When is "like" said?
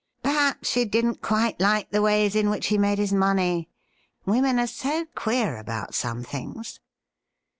1.61-1.91